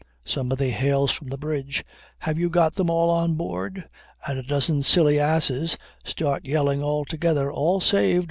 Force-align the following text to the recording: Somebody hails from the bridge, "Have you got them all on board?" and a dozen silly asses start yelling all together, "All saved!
Somebody 0.25 0.71
hails 0.71 1.11
from 1.11 1.27
the 1.27 1.37
bridge, 1.37 1.85
"Have 2.17 2.39
you 2.39 2.49
got 2.49 2.73
them 2.73 2.89
all 2.89 3.11
on 3.11 3.35
board?" 3.35 3.87
and 4.27 4.39
a 4.39 4.41
dozen 4.41 4.81
silly 4.81 5.19
asses 5.19 5.77
start 6.03 6.43
yelling 6.43 6.81
all 6.81 7.05
together, 7.05 7.51
"All 7.51 7.79
saved! 7.81 8.19